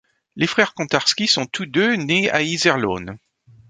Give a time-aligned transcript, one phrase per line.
[0.35, 3.19] Le frères Kontarsky sont tous deux nés à Iserlohn.